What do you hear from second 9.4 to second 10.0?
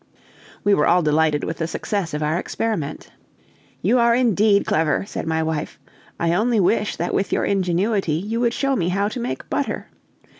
butter.